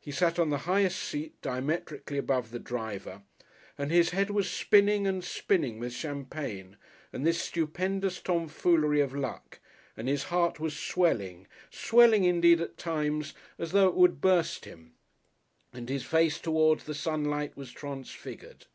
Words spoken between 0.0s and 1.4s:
He sat on the highest seat